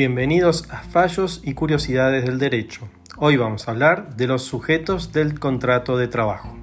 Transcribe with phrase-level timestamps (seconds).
[0.00, 2.88] Bienvenidos a Fallos y Curiosidades del Derecho.
[3.18, 6.56] Hoy vamos a hablar de los sujetos del contrato de trabajo.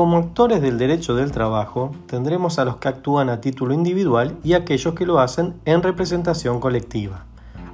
[0.00, 4.54] Como actores del derecho del trabajo, tendremos a los que actúan a título individual y
[4.54, 7.26] aquellos que lo hacen en representación colectiva.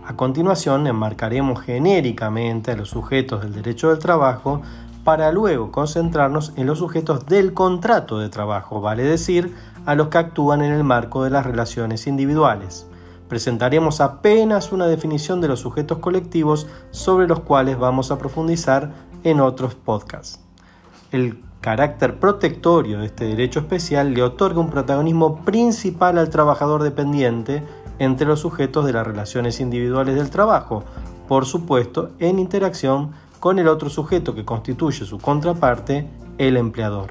[0.04, 4.60] A continuación, enmarcaremos genéricamente a los sujetos del derecho del trabajo
[5.04, 9.54] para luego concentrarnos en los sujetos del contrato de trabajo, vale decir,
[9.84, 12.88] a los que actúan en el marco de las relaciones individuales.
[13.28, 18.90] Presentaremos apenas una definición de los sujetos colectivos sobre los cuales vamos a profundizar
[19.22, 20.40] en otros podcasts.
[21.12, 27.60] El carácter protectorio de este derecho especial le otorga un protagonismo principal al trabajador dependiente
[27.98, 30.84] entre los sujetos de las relaciones individuales del trabajo,
[31.26, 37.10] por supuesto en interacción con el otro sujeto que constituye su contraparte, el empleador.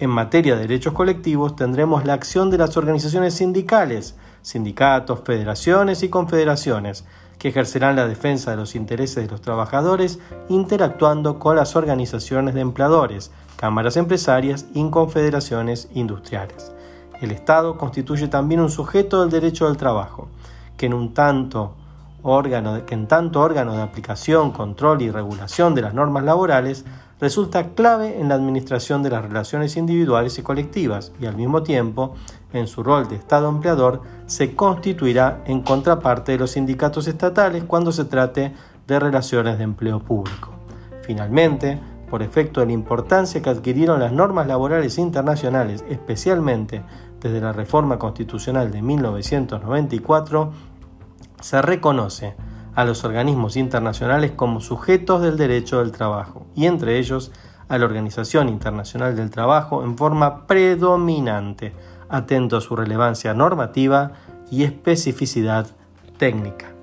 [0.00, 6.08] En materia de derechos colectivos tendremos la acción de las organizaciones sindicales, sindicatos, federaciones y
[6.08, 7.04] confederaciones,
[7.38, 12.62] que ejercerán la defensa de los intereses de los trabajadores interactuando con las organizaciones de
[12.62, 16.72] empleadores, cámaras empresarias y confederaciones industriales.
[17.20, 20.28] El Estado constituye también un sujeto del derecho del trabajo,
[20.76, 21.74] que en un tanto
[22.22, 26.84] órgano, que en tanto órgano de aplicación, control y regulación de las normas laborales
[27.20, 32.14] resulta clave en la administración de las relaciones individuales y colectivas y al mismo tiempo,
[32.52, 37.92] en su rol de Estado empleador, se constituirá en contraparte de los sindicatos estatales cuando
[37.92, 38.52] se trate
[38.86, 40.50] de relaciones de empleo público.
[41.02, 46.82] Finalmente, por efecto de la importancia que adquirieron las normas laborales internacionales, especialmente
[47.20, 50.52] desde la reforma constitucional de 1994,
[51.40, 52.34] se reconoce
[52.74, 57.32] a los organismos internacionales como sujetos del derecho del trabajo y entre ellos
[57.68, 61.72] a la Organización Internacional del Trabajo en forma predominante,
[62.08, 64.12] atento a su relevancia normativa
[64.50, 65.66] y especificidad
[66.18, 66.73] técnica.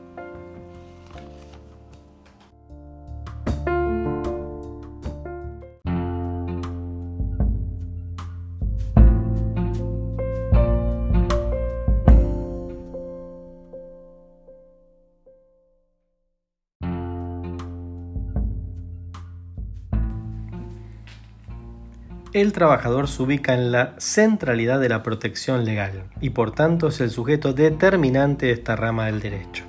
[22.34, 27.02] El trabajador se ubica en la centralidad de la protección legal y por tanto es
[27.02, 29.66] el sujeto determinante de esta rama del derecho.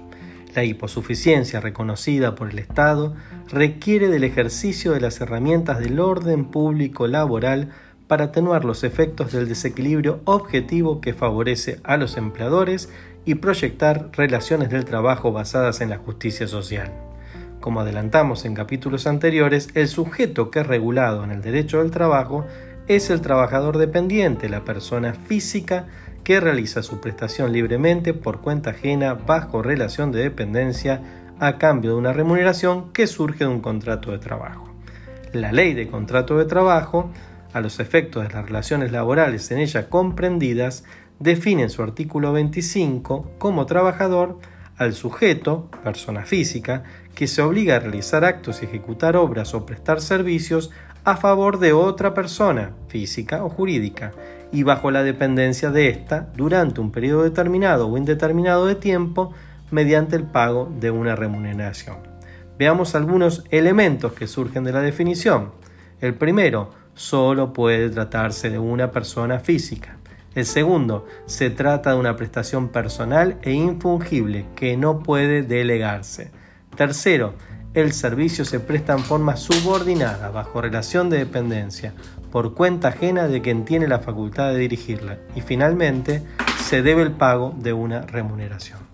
[0.54, 3.16] La hiposuficiencia reconocida por el Estado
[3.48, 7.70] requiere del ejercicio de las herramientas del orden público laboral
[8.06, 12.90] para atenuar los efectos del desequilibrio objetivo que favorece a los empleadores
[13.24, 16.92] y proyectar relaciones del trabajo basadas en la justicia social.
[17.62, 22.44] Como adelantamos en capítulos anteriores, el sujeto que es regulado en el derecho del trabajo
[22.88, 25.86] es el trabajador dependiente, la persona física
[26.24, 31.02] que realiza su prestación libremente por cuenta ajena bajo relación de dependencia
[31.38, 34.68] a cambio de una remuneración que surge de un contrato de trabajo.
[35.32, 37.12] La ley de contrato de trabajo,
[37.52, 40.82] a los efectos de las relaciones laborales en ella comprendidas,
[41.20, 44.40] define en su artículo 25 como trabajador
[44.76, 46.82] al sujeto, persona física,
[47.14, 50.70] que se obliga a realizar actos y ejecutar obras o prestar servicios
[51.04, 54.12] a favor de otra persona, física o jurídica,
[54.52, 59.32] y bajo la dependencia de ésta durante un periodo determinado o indeterminado de tiempo
[59.70, 61.96] mediante el pago de una remuneración.
[62.58, 65.52] Veamos algunos elementos que surgen de la definición.
[66.00, 69.96] El primero, solo puede tratarse de una persona física.
[70.34, 76.30] El segundo, se trata de una prestación personal e infungible que no puede delegarse.
[76.76, 77.34] Tercero,
[77.74, 81.94] el servicio se presta en forma subordinada, bajo relación de dependencia,
[82.30, 85.18] por cuenta ajena de quien tiene la facultad de dirigirla.
[85.34, 86.22] Y finalmente,
[86.64, 88.91] se debe el pago de una remuneración.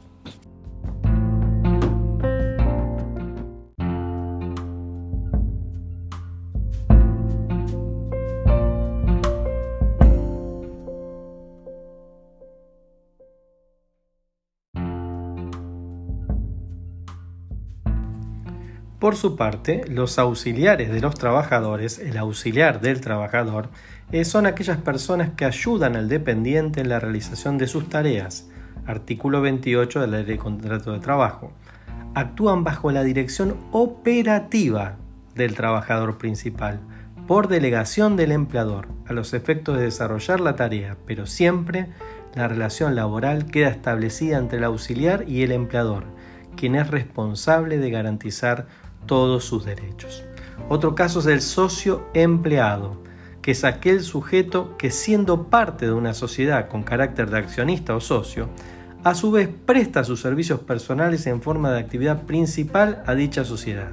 [18.99, 23.69] Por su parte, los auxiliares de los trabajadores, el auxiliar del trabajador,
[24.11, 28.49] eh, son aquellas personas que ayudan al dependiente en la realización de sus tareas.
[28.87, 31.53] Artículo 28 de la Ley de Contrato de Trabajo.
[32.17, 34.97] Actúan bajo la dirección operativa
[35.37, 36.81] del trabajador principal,
[37.29, 41.87] por delegación del empleador, a los efectos de desarrollar la tarea, pero siempre
[42.35, 46.05] la relación laboral queda establecida entre el auxiliar y el empleador,
[46.57, 48.67] quien es responsable de garantizar
[49.09, 50.23] todos sus derechos.
[50.69, 53.03] Otro caso es el socio empleado,
[53.43, 58.01] que es aquel sujeto que siendo parte de una sociedad con carácter de accionista o
[58.01, 58.49] socio,
[59.03, 63.91] a su vez presta sus servicios personales en forma de actividad principal a dicha sociedad,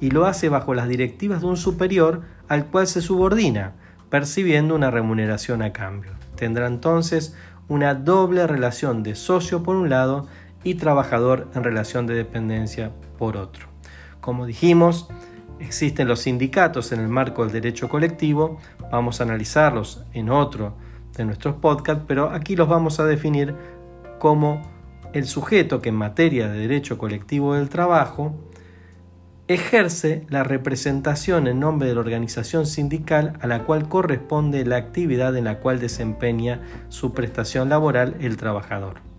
[0.00, 3.74] y lo hace bajo las directivas de un superior al cual se subordina,
[4.08, 6.12] percibiendo una remuneración a cambio.
[6.36, 7.34] Tendrá entonces
[7.68, 10.26] una doble relación de socio por un lado
[10.62, 13.65] y trabajador en relación de dependencia por otro.
[14.26, 15.06] Como dijimos,
[15.60, 18.58] existen los sindicatos en el marco del derecho colectivo,
[18.90, 20.74] vamos a analizarlos en otro
[21.16, 23.54] de nuestros podcasts, pero aquí los vamos a definir
[24.18, 24.62] como
[25.12, 28.34] el sujeto que en materia de derecho colectivo del trabajo
[29.46, 35.36] ejerce la representación en nombre de la organización sindical a la cual corresponde la actividad
[35.36, 39.15] en la cual desempeña su prestación laboral el trabajador.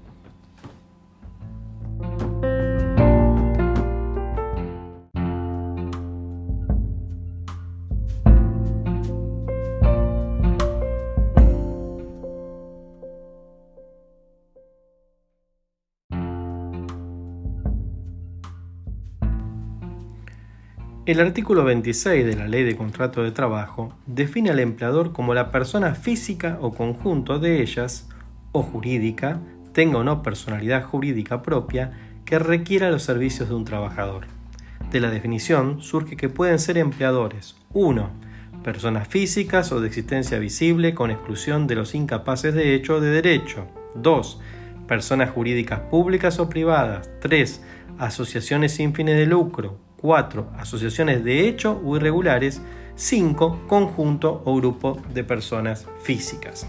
[21.08, 25.54] El artículo 26 de la Ley de Contrato de Trabajo define al empleador como la
[25.54, 28.10] persona física o conjunto de ellas,
[28.52, 29.40] o jurídica,
[29.72, 31.94] tenga o no personalidad jurídica propia,
[32.26, 34.26] que requiera los servicios de un trabajador.
[34.92, 38.10] De la definición surge que pueden ser empleadores 1.
[38.62, 43.12] Personas físicas o de existencia visible con exclusión de los incapaces de hecho o de
[43.12, 43.66] derecho.
[43.96, 44.42] 2.
[44.90, 47.10] Personas jurídicas públicas o privadas.
[47.22, 47.64] 3.
[47.98, 49.87] Asociaciones sin fines de lucro.
[49.98, 50.52] 4.
[50.58, 52.62] Asociaciones de hecho o irregulares.
[52.96, 53.68] 5.
[53.68, 56.68] Conjunto o grupo de personas físicas.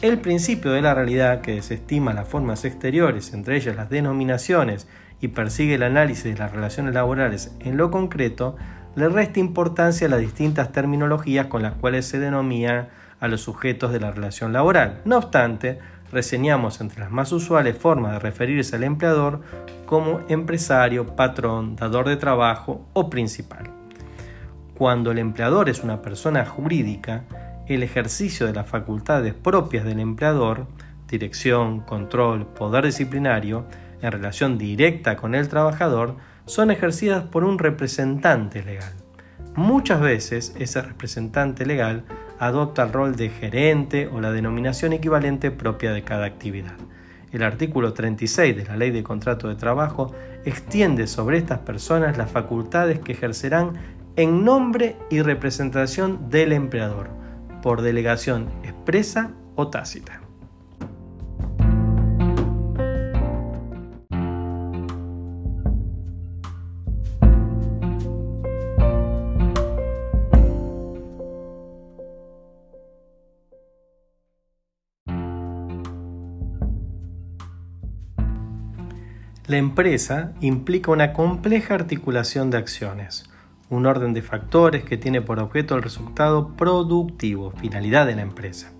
[0.00, 4.88] El principio de la realidad que desestima las formas exteriores, entre ellas las denominaciones,
[5.20, 8.56] y persigue el análisis de las relaciones laborales en lo concreto,
[8.96, 12.88] le resta importancia a las distintas terminologías con las cuales se denomina
[13.20, 15.02] a los sujetos de la relación laboral.
[15.04, 15.78] No obstante,
[16.12, 19.40] reseñamos entre las más usuales formas de referirse al empleador
[19.86, 23.70] como empresario, patrón, dador de trabajo o principal.
[24.74, 27.24] Cuando el empleador es una persona jurídica,
[27.66, 30.66] el ejercicio de las facultades propias del empleador,
[31.08, 33.66] dirección, control, poder disciplinario,
[34.00, 36.16] en relación directa con el trabajador,
[36.46, 38.92] son ejercidas por un representante legal.
[39.54, 42.04] Muchas veces ese representante legal
[42.40, 46.74] adopta el rol de gerente o la denominación equivalente propia de cada actividad.
[47.32, 50.12] El artículo 36 de la Ley de Contrato de Trabajo
[50.46, 53.74] extiende sobre estas personas las facultades que ejercerán
[54.16, 57.10] en nombre y representación del empleador,
[57.62, 60.29] por delegación expresa o tácita.
[79.50, 83.28] La empresa implica una compleja articulación de acciones,
[83.68, 88.70] un orden de factores que tiene por objeto el resultado productivo, finalidad de la empresa.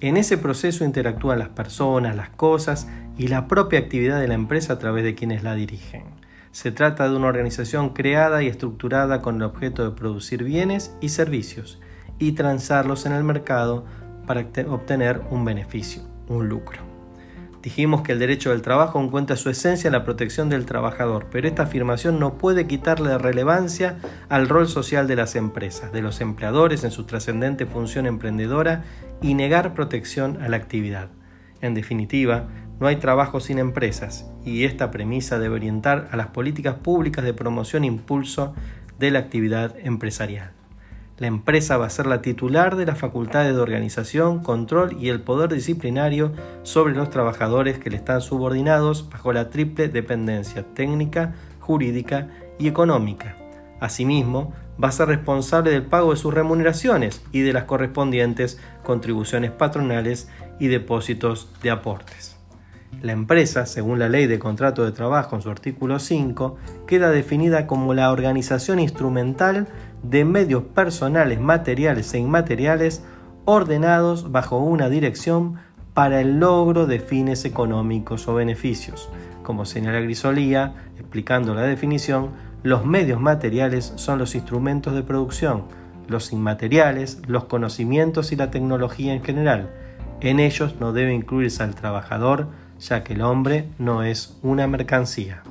[0.00, 4.72] En ese proceso interactúan las personas, las cosas y la propia actividad de la empresa
[4.72, 6.02] a través de quienes la dirigen.
[6.50, 11.10] Se trata de una organización creada y estructurada con el objeto de producir bienes y
[11.10, 11.80] servicios
[12.18, 13.84] y transarlos en el mercado
[14.26, 16.91] para obtener un beneficio, un lucro.
[17.62, 21.46] Dijimos que el derecho del trabajo encuentra su esencia en la protección del trabajador, pero
[21.46, 26.82] esta afirmación no puede quitarle relevancia al rol social de las empresas, de los empleadores
[26.82, 28.82] en su trascendente función emprendedora
[29.20, 31.10] y negar protección a la actividad.
[31.60, 32.48] En definitiva,
[32.80, 37.32] no hay trabajo sin empresas, y esta premisa debe orientar a las políticas públicas de
[37.32, 38.54] promoción e impulso
[38.98, 40.61] de la actividad empresarial.
[41.22, 45.20] La empresa va a ser la titular de las facultades de organización, control y el
[45.20, 46.32] poder disciplinario
[46.64, 52.26] sobre los trabajadores que le están subordinados bajo la triple dependencia técnica, jurídica
[52.58, 53.36] y económica.
[53.78, 54.52] Asimismo,
[54.82, 60.28] va a ser responsable del pago de sus remuneraciones y de las correspondientes contribuciones patronales
[60.58, 62.36] y depósitos de aportes.
[63.00, 67.66] La empresa, según la ley de contrato de trabajo en su artículo 5, queda definida
[67.66, 69.68] como la organización instrumental
[70.02, 73.04] de medios personales, materiales e inmateriales
[73.44, 75.56] ordenados bajo una dirección
[75.94, 79.08] para el logro de fines económicos o beneficios.
[79.42, 82.30] Como señala Grisolía, explicando la definición,
[82.62, 85.64] los medios materiales son los instrumentos de producción,
[86.08, 89.70] los inmateriales, los conocimientos y la tecnología en general.
[90.20, 95.42] En ellos no debe incluirse al trabajador, ya que el hombre no es una mercancía.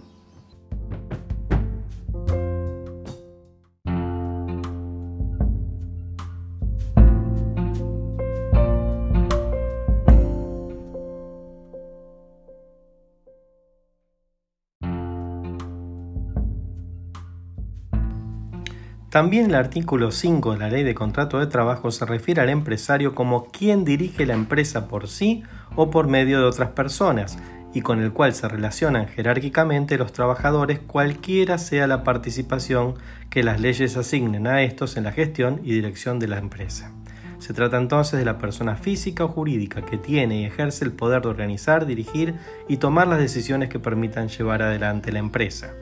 [19.11, 23.13] También el artículo 5 de la Ley de Contrato de Trabajo se refiere al empresario
[23.13, 25.43] como quien dirige la empresa por sí
[25.75, 27.37] o por medio de otras personas
[27.73, 32.95] y con el cual se relacionan jerárquicamente los trabajadores cualquiera sea la participación
[33.29, 36.93] que las leyes asignen a estos en la gestión y dirección de la empresa.
[37.39, 41.23] Se trata entonces de la persona física o jurídica que tiene y ejerce el poder
[41.23, 42.35] de organizar, dirigir
[42.69, 45.73] y tomar las decisiones que permitan llevar adelante la empresa.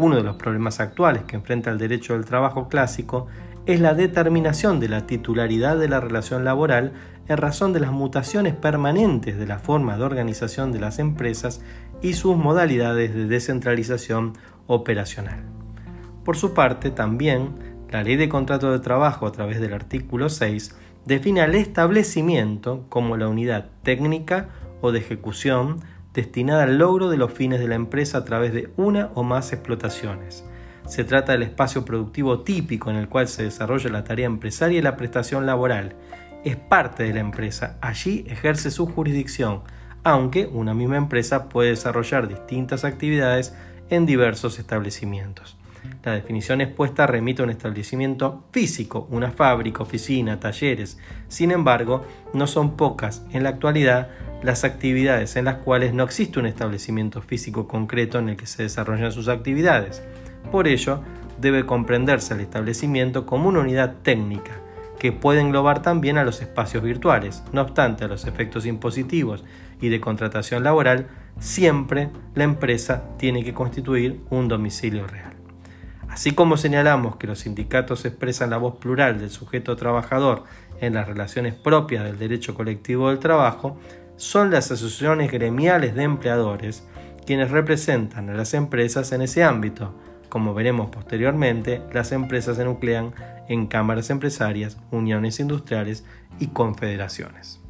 [0.00, 3.26] Uno de los problemas actuales que enfrenta el derecho del trabajo clásico
[3.66, 6.94] es la determinación de la titularidad de la relación laboral
[7.28, 11.60] en razón de las mutaciones permanentes de la forma de organización de las empresas
[12.00, 14.32] y sus modalidades de descentralización
[14.66, 15.44] operacional.
[16.24, 17.50] Por su parte, también,
[17.90, 23.18] la ley de contrato de trabajo a través del artículo 6 define al establecimiento como
[23.18, 24.48] la unidad técnica
[24.80, 25.80] o de ejecución
[26.14, 29.52] destinada al logro de los fines de la empresa a través de una o más
[29.52, 30.44] explotaciones.
[30.86, 34.82] Se trata del espacio productivo típico en el cual se desarrolla la tarea empresaria y
[34.82, 35.94] la prestación laboral.
[36.44, 39.62] Es parte de la empresa, allí ejerce su jurisdicción,
[40.02, 43.54] aunque una misma empresa puede desarrollar distintas actividades
[43.90, 45.56] en diversos establecimientos.
[46.02, 50.98] La definición expuesta remite a un establecimiento físico, una fábrica, oficina, talleres.
[51.28, 54.08] Sin embargo, no son pocas en la actualidad
[54.42, 58.62] las actividades en las cuales no existe un establecimiento físico concreto en el que se
[58.62, 60.02] desarrollan sus actividades.
[60.50, 61.02] Por ello,
[61.38, 64.52] debe comprenderse el establecimiento como una unidad técnica,
[64.98, 67.42] que puede englobar también a los espacios virtuales.
[67.52, 69.44] No obstante, a los efectos impositivos
[69.80, 75.32] y de contratación laboral, siempre la empresa tiene que constituir un domicilio real.
[76.10, 80.44] Así como señalamos que los sindicatos expresan la voz plural del sujeto trabajador
[80.80, 83.78] en las relaciones propias del derecho colectivo del trabajo,
[84.20, 86.86] son las asociaciones gremiales de empleadores
[87.24, 89.94] quienes representan a las empresas en ese ámbito.
[90.28, 93.14] Como veremos posteriormente, las empresas se nuclean
[93.48, 96.04] en cámaras empresarias, uniones industriales
[96.38, 97.60] y confederaciones.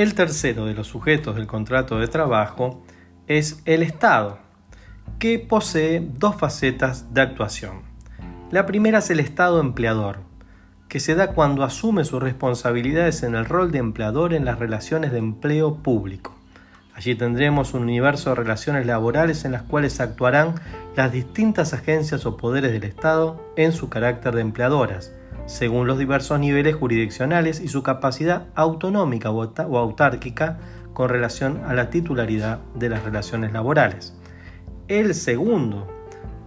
[0.00, 2.82] El tercero de los sujetos del contrato de trabajo
[3.26, 4.38] es el Estado,
[5.18, 7.82] que posee dos facetas de actuación.
[8.50, 10.20] La primera es el Estado empleador,
[10.88, 15.12] que se da cuando asume sus responsabilidades en el rol de empleador en las relaciones
[15.12, 16.34] de empleo público.
[16.94, 20.54] Allí tendremos un universo de relaciones laborales en las cuales actuarán
[20.96, 25.12] las distintas agencias o poderes del Estado en su carácter de empleadoras,
[25.46, 30.58] según los diversos niveles jurisdiccionales y su capacidad autonómica o autárquica
[30.92, 34.14] con relación a la titularidad de las relaciones laborales.
[34.88, 35.86] El segundo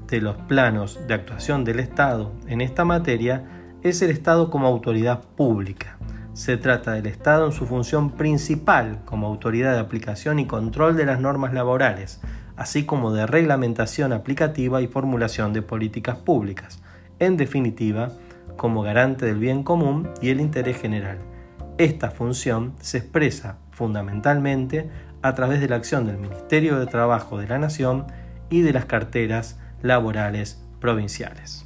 [0.08, 3.46] de los planos de actuación del Estado en esta materia
[3.84, 5.98] es el Estado como autoridad pública.
[6.34, 11.06] Se trata del Estado en su función principal como autoridad de aplicación y control de
[11.06, 12.22] las normas laborales,
[12.56, 16.82] así como de reglamentación aplicativa y formulación de políticas públicas.
[17.20, 18.12] En definitiva,
[18.58, 21.20] como garante del bien común y el interés general.
[21.78, 24.90] Esta función se expresa fundamentalmente
[25.22, 28.06] a través de la acción del Ministerio de Trabajo de la Nación
[28.50, 31.66] y de las carteras laborales provinciales.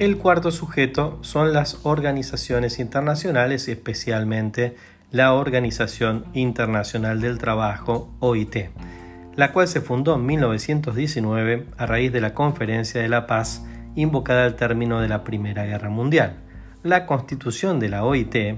[0.00, 4.74] El cuarto sujeto son las organizaciones internacionales especialmente
[5.10, 8.70] la Organización Internacional del Trabajo, OIT,
[9.36, 13.62] la cual se fundó en 1919 a raíz de la Conferencia de la Paz
[13.94, 16.36] invocada al término de la Primera Guerra Mundial.
[16.82, 18.56] La constitución de la OIT,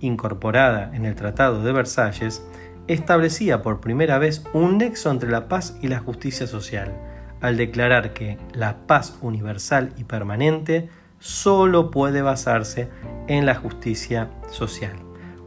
[0.00, 2.42] incorporada en el Tratado de Versalles,
[2.88, 6.92] establecía por primera vez un nexo entre la paz y la justicia social
[7.40, 12.88] al declarar que la paz universal y permanente solo puede basarse
[13.28, 14.96] en la justicia social.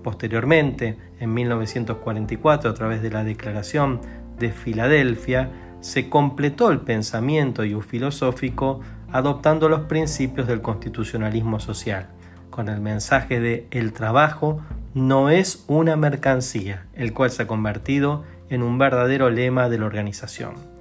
[0.04, 4.02] Posteriormente, en 1944, a través de la Declaración
[4.38, 8.82] de Filadelfia, se completó el pensamiento filosófico
[9.12, 12.08] adoptando los principios del constitucionalismo social,
[12.50, 14.62] con el mensaje de el trabajo
[14.94, 19.86] no es una mercancía, el cual se ha convertido en un verdadero lema de la
[19.86, 20.73] organización.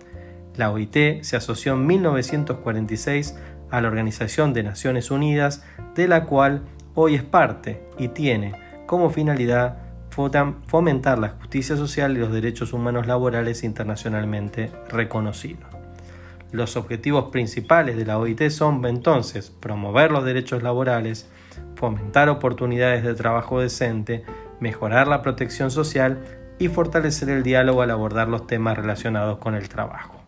[0.57, 3.37] La OIT se asoció en 1946
[3.71, 6.63] a la Organización de Naciones Unidas, de la cual
[6.95, 8.55] hoy es parte y tiene
[8.87, 9.79] como finalidad
[10.67, 15.65] fomentar la justicia social y los derechos humanos laborales internacionalmente reconocidos.
[16.51, 21.31] Los objetivos principales de la OIT son entonces promover los derechos laborales,
[21.77, 24.23] fomentar oportunidades de trabajo decente,
[24.61, 26.19] mejorar la protección social
[26.59, 30.22] y fortalecer el diálogo al abordar los temas relacionados con el trabajo.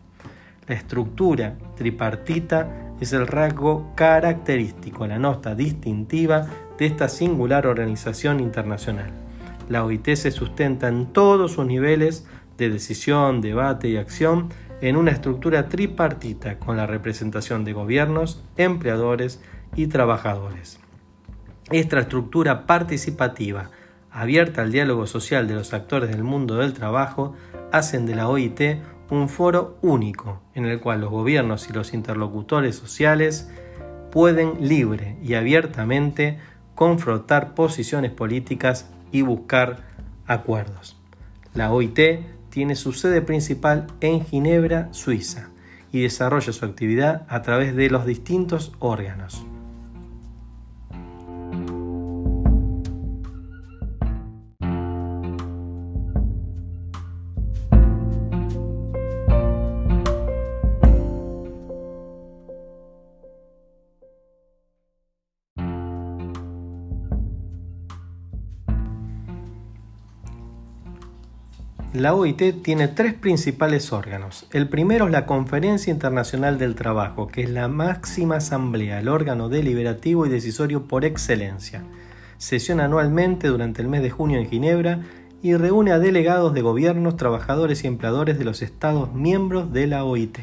[0.67, 9.11] La estructura tripartita es el rasgo característico, la nota distintiva de esta singular organización internacional.
[9.69, 12.25] La OIT se sustenta en todos sus niveles
[12.57, 14.49] de decisión, debate y acción
[14.81, 19.41] en una estructura tripartita con la representación de gobiernos, empleadores
[19.75, 20.79] y trabajadores.
[21.71, 23.71] Esta estructura participativa,
[24.11, 27.35] abierta al diálogo social de los actores del mundo del trabajo,
[27.71, 28.61] hacen de la OIT
[29.09, 33.49] un foro único en el cual los gobiernos y los interlocutores sociales
[34.11, 36.39] pueden libre y abiertamente
[36.73, 39.83] confrontar posiciones políticas y buscar
[40.25, 40.97] acuerdos.
[41.53, 41.99] La OIT
[42.49, 45.49] tiene su sede principal en Ginebra, Suiza,
[45.91, 49.45] y desarrolla su actividad a través de los distintos órganos.
[71.95, 74.47] La OIT tiene tres principales órganos.
[74.51, 79.47] El primero es la Conferencia Internacional del Trabajo, que es la máxima asamblea, el órgano
[79.47, 81.83] deliberativo y decisorio por excelencia.
[82.37, 84.99] Sesiona anualmente durante el mes de junio en Ginebra
[85.41, 90.03] y reúne a delegados de gobiernos, trabajadores y empleadores de los Estados miembros de la
[90.03, 90.39] OIT.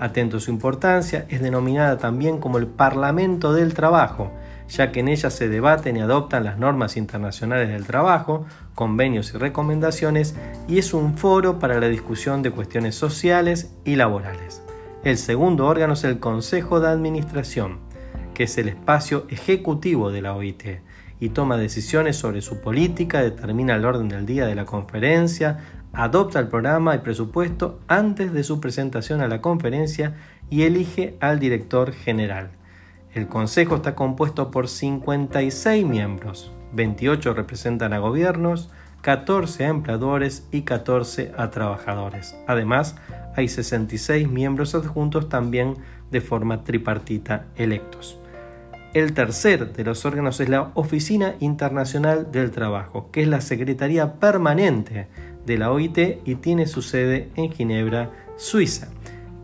[0.00, 4.32] Atento a su importancia, es denominada también como el Parlamento del Trabajo,
[4.70, 9.38] ya que en ella se debaten y adoptan las normas internacionales del trabajo, convenios y
[9.38, 10.34] recomendaciones,
[10.68, 14.62] y es un foro para la discusión de cuestiones sociales y laborales.
[15.02, 17.78] El segundo órgano es el Consejo de Administración,
[18.34, 20.62] que es el espacio ejecutivo de la OIT
[21.20, 25.58] y toma decisiones sobre su política, determina el orden del día de la conferencia,
[25.92, 30.16] adopta el programa y presupuesto antes de su presentación a la conferencia
[30.48, 32.59] y elige al director general.
[33.12, 38.70] El Consejo está compuesto por 56 miembros, 28 representan a gobiernos,
[39.00, 42.36] 14 a empleadores y 14 a trabajadores.
[42.46, 42.94] Además,
[43.34, 45.74] hay 66 miembros adjuntos también
[46.12, 48.16] de forma tripartita electos.
[48.94, 54.20] El tercer de los órganos es la Oficina Internacional del Trabajo, que es la Secretaría
[54.20, 55.08] Permanente
[55.46, 58.88] de la OIT y tiene su sede en Ginebra, Suiza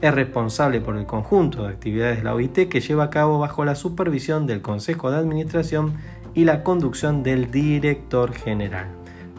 [0.01, 3.65] es responsable por el conjunto de actividades de la OIT que lleva a cabo bajo
[3.65, 5.95] la supervisión del Consejo de Administración
[6.35, 8.89] y la conducción del director general.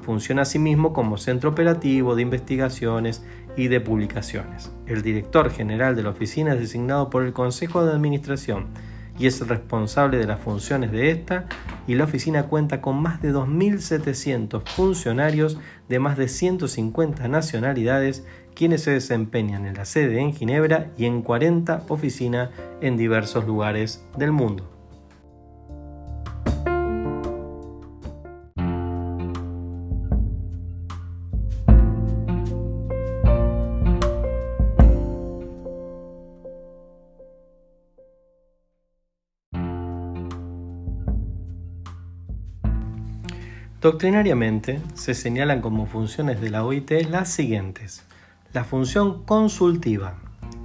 [0.01, 3.23] Funciona asimismo como centro operativo de investigaciones
[3.55, 4.71] y de publicaciones.
[4.85, 8.67] El director general de la oficina es designado por el Consejo de Administración
[9.19, 11.45] y es responsable de las funciones de esta
[11.87, 15.57] y la oficina cuenta con más de 2.700 funcionarios
[15.89, 18.25] de más de 150 nacionalidades
[18.57, 22.49] quienes se desempeñan en la sede en Ginebra y en 40 oficinas
[22.81, 24.67] en diversos lugares del mundo.
[43.79, 48.03] Doctrinariamente se señalan como funciones de la OIT las siguientes.
[48.53, 50.15] La función consultiva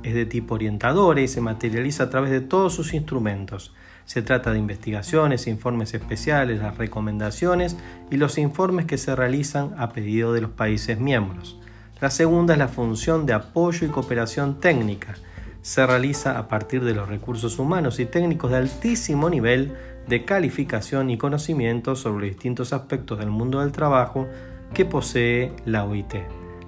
[0.02, 3.74] es de tipo orientadora y se materializa a través de todos sus instrumentos.
[4.04, 7.76] Se trata de investigaciones, informes especiales, las recomendaciones
[8.10, 11.58] y los informes que se realizan a pedido de los países miembros.
[12.00, 15.14] La segunda es la función de apoyo y cooperación técnica.
[15.60, 19.72] Se realiza a partir de los recursos humanos y técnicos de altísimo nivel
[20.08, 24.28] de calificación y conocimiento sobre distintos aspectos del mundo del trabajo
[24.74, 26.14] que posee la OIT.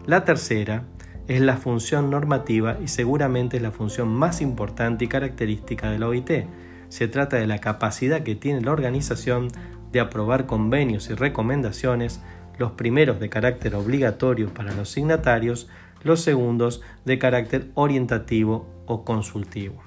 [0.07, 0.85] La tercera
[1.28, 6.08] es la función normativa y seguramente es la función más importante y característica de la
[6.08, 6.46] OIT.
[6.88, 9.48] Se trata de la capacidad que tiene la organización
[9.90, 12.20] de aprobar convenios y recomendaciones,
[12.58, 15.68] los primeros de carácter obligatorio para los signatarios,
[16.02, 19.82] los segundos de carácter orientativo o consultivo.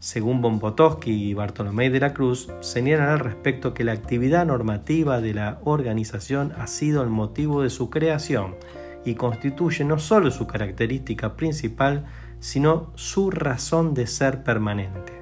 [0.00, 5.32] Según Bompotowski y Bartolomé de la Cruz, señalan al respecto que la actividad normativa de
[5.32, 8.56] la organización ha sido el motivo de su creación
[9.04, 12.06] y constituye no solo su característica principal,
[12.40, 15.12] sino su razón de ser permanente.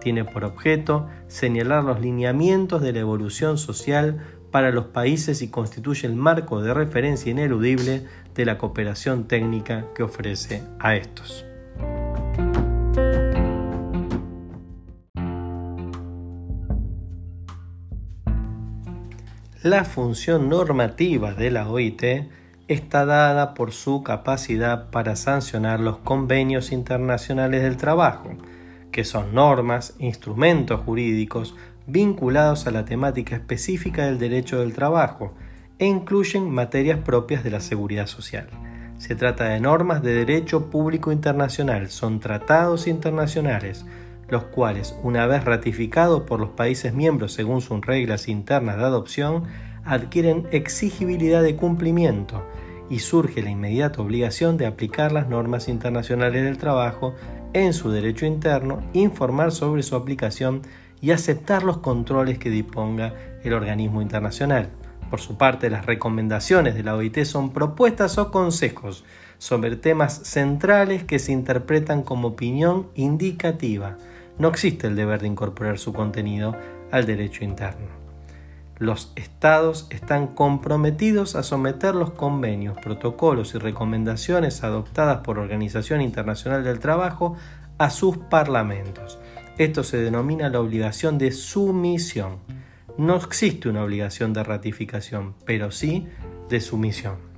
[0.00, 4.18] Tiene por objeto señalar los lineamientos de la evolución social
[4.50, 10.02] para los países y constituye el marco de referencia ineludible de la cooperación técnica que
[10.02, 11.44] ofrece a estos.
[19.62, 22.02] La función normativa de la OIT
[22.72, 28.30] está dada por su capacidad para sancionar los convenios internacionales del trabajo,
[28.92, 31.56] que son normas, instrumentos jurídicos
[31.88, 35.34] vinculados a la temática específica del derecho del trabajo
[35.80, 38.46] e incluyen materias propias de la seguridad social.
[38.98, 43.84] Se trata de normas de derecho público internacional, son tratados internacionales,
[44.28, 49.44] los cuales, una vez ratificados por los países miembros según sus reglas internas de adopción,
[49.84, 52.44] adquieren exigibilidad de cumplimiento
[52.90, 57.14] y surge la inmediata obligación de aplicar las normas internacionales del trabajo
[57.52, 60.62] en su derecho interno, informar sobre su aplicación
[61.00, 64.68] y aceptar los controles que disponga el organismo internacional.
[65.08, 69.04] Por su parte, las recomendaciones de la OIT son propuestas o consejos
[69.38, 73.96] sobre temas centrales que se interpretan como opinión indicativa.
[74.38, 76.56] No existe el deber de incorporar su contenido
[76.92, 77.99] al derecho interno
[78.80, 86.64] los estados están comprometidos a someter los convenios, protocolos y recomendaciones adoptadas por Organización Internacional
[86.64, 87.36] del Trabajo
[87.76, 89.18] a sus parlamentos.
[89.58, 92.38] Esto se denomina la obligación de sumisión.
[92.96, 96.08] No existe una obligación de ratificación, pero sí
[96.48, 97.29] de sumisión.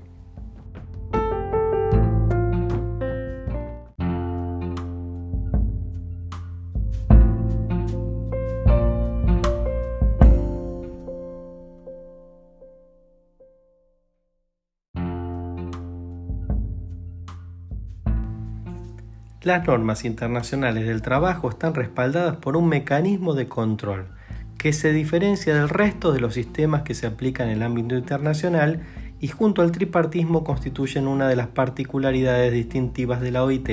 [19.42, 24.06] Las normas internacionales del trabajo están respaldadas por un mecanismo de control
[24.56, 28.82] que se diferencia del resto de los sistemas que se aplican en el ámbito internacional
[29.18, 33.68] y junto al tripartismo constituyen una de las particularidades distintivas de la OIT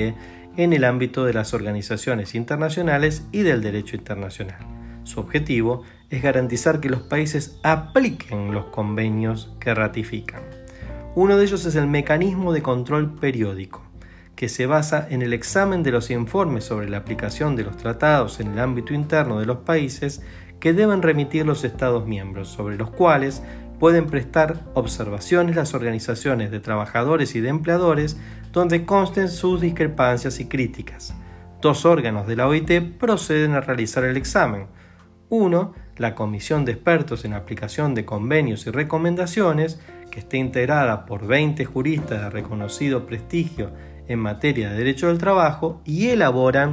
[0.56, 4.58] en el ámbito de las organizaciones internacionales y del derecho internacional.
[5.04, 10.42] Su objetivo es garantizar que los países apliquen los convenios que ratifican.
[11.14, 13.89] Uno de ellos es el mecanismo de control periódico
[14.36, 18.40] que se basa en el examen de los informes sobre la aplicación de los tratados
[18.40, 20.22] en el ámbito interno de los países
[20.60, 23.42] que deben remitir los Estados miembros, sobre los cuales
[23.78, 28.18] pueden prestar observaciones las organizaciones de trabajadores y de empleadores
[28.52, 31.14] donde consten sus discrepancias y críticas.
[31.62, 34.66] Dos órganos de la OIT proceden a realizar el examen.
[35.30, 41.26] Uno, la Comisión de Expertos en Aplicación de Convenios y Recomendaciones, que esté integrada por
[41.26, 43.70] 20 juristas de reconocido prestigio
[44.10, 46.72] en materia de derecho del trabajo y elaboran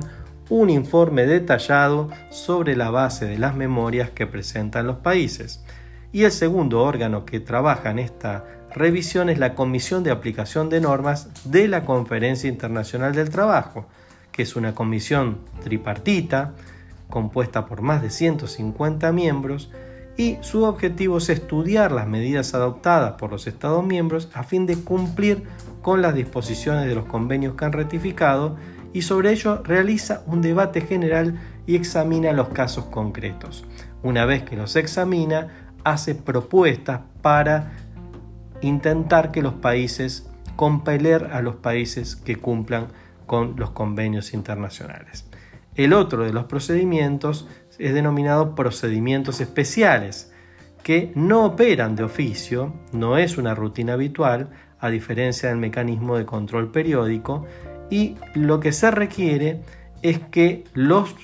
[0.49, 5.63] un informe detallado sobre la base de las memorias que presentan los países.
[6.11, 10.81] Y el segundo órgano que trabaja en esta revisión es la Comisión de Aplicación de
[10.81, 13.85] Normas de la Conferencia Internacional del Trabajo,
[14.31, 16.53] que es una comisión tripartita
[17.07, 19.69] compuesta por más de 150 miembros
[20.17, 24.75] y su objetivo es estudiar las medidas adoptadas por los Estados miembros a fin de
[24.75, 25.43] cumplir
[25.81, 28.57] con las disposiciones de los convenios que han ratificado
[28.93, 33.63] y sobre ello realiza un debate general y examina los casos concretos.
[34.01, 37.71] Una vez que los examina, hace propuestas para
[38.61, 42.87] intentar que los países, compeler a los países que cumplan
[43.27, 45.25] con los convenios internacionales.
[45.75, 47.47] El otro de los procedimientos
[47.79, 50.31] es denominado procedimientos especiales,
[50.83, 56.25] que no operan de oficio, no es una rutina habitual, a diferencia del mecanismo de
[56.25, 57.45] control periódico,
[57.89, 59.61] y lo que se requiere
[60.01, 61.15] es que los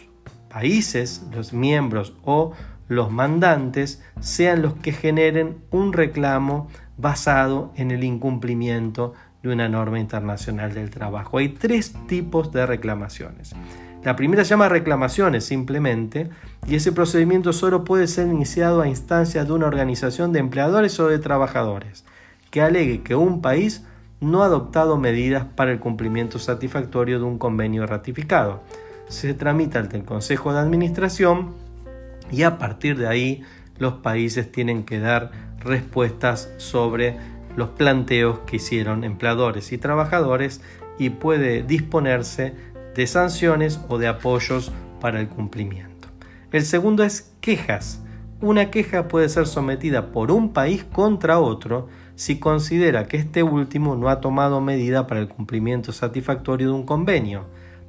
[0.49, 2.53] países, los miembros o
[2.87, 9.99] los mandantes sean los que generen un reclamo basado en el incumplimiento de una norma
[9.99, 11.37] internacional del trabajo.
[11.37, 13.53] Hay tres tipos de reclamaciones.
[14.03, 16.29] La primera se llama reclamaciones simplemente
[16.67, 21.07] y ese procedimiento solo puede ser iniciado a instancias de una organización de empleadores o
[21.07, 22.03] de trabajadores
[22.51, 23.85] que alegue que un país
[24.19, 28.61] no ha adoptado medidas para el cumplimiento satisfactorio de un convenio ratificado.
[29.07, 31.55] Se tramita ante el Consejo de Administración
[32.31, 33.43] y a partir de ahí
[33.79, 37.17] los países tienen que dar respuestas sobre
[37.55, 40.61] los planteos que hicieron empleadores y trabajadores
[40.99, 42.53] y puede disponerse
[42.95, 46.07] de sanciones o de apoyos para el cumplimiento.
[46.51, 48.01] El segundo es quejas.
[48.41, 53.95] Una queja puede ser sometida por un país contra otro si considera que este último
[53.95, 57.45] no ha tomado medida para el cumplimiento satisfactorio de un convenio.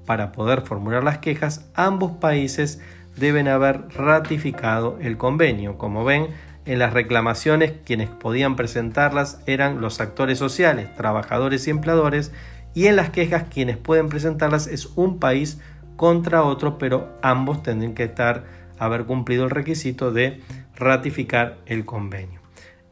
[0.06, 2.80] Para poder formular las quejas, ambos países
[3.16, 5.78] deben haber ratificado el convenio.
[5.78, 6.28] Como ven,
[6.66, 12.32] en las reclamaciones quienes podían presentarlas eran los actores sociales, trabajadores y empleadores,
[12.74, 15.60] y en las quejas quienes pueden presentarlas es un país
[15.96, 18.44] contra otro, pero ambos tendrían que estar
[18.78, 20.40] haber cumplido el requisito de
[20.74, 22.40] ratificar el convenio.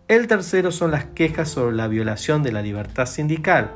[0.09, 3.73] El tercero son las quejas sobre la violación de la libertad sindical.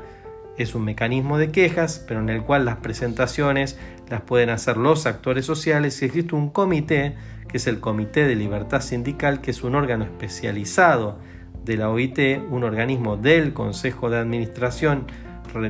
[0.57, 3.77] Es un mecanismo de quejas, pero en el cual las presentaciones
[4.09, 7.15] las pueden hacer los actores sociales y existe un comité,
[7.47, 11.17] que es el Comité de Libertad Sindical, que es un órgano especializado
[11.63, 15.05] de la OIT, un organismo del Consejo de Administración